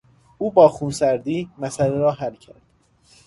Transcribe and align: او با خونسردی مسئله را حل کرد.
او 0.37 0.51
با 0.51 0.69
خونسردی 0.69 1.49
مسئله 1.57 1.89
را 1.97 2.11
حل 2.11 2.35
کرد. 2.35 2.61